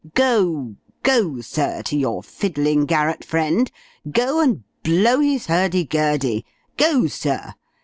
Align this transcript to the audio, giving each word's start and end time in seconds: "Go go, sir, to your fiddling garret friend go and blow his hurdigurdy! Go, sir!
"Go 0.15 0.77
go, 1.03 1.41
sir, 1.41 1.83
to 1.83 1.95
your 1.95 2.23
fiddling 2.23 2.87
garret 2.87 3.23
friend 3.23 3.71
go 4.09 4.41
and 4.41 4.63
blow 4.81 5.19
his 5.19 5.45
hurdigurdy! 5.45 6.43
Go, 6.75 7.05
sir! 7.05 7.53